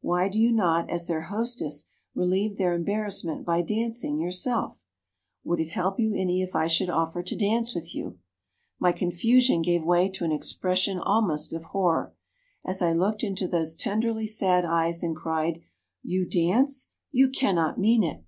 [0.00, 4.84] Why do you not, as their hostess, relieve their embarrassment by dancing, yourself?
[5.42, 8.20] Would it help you any if I should offer to dance with you?'
[8.78, 12.14] "My confusion gave way to an expression almost of horror,
[12.64, 15.62] as I looked into those tenderly sad eyes and cried,
[16.04, 16.92] 'You dance!
[17.10, 18.22] You cannot mean it!'